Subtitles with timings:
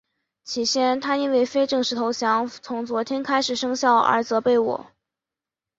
[0.43, 4.87] 起先他因为非正式投降从昨天开始生效而责备我。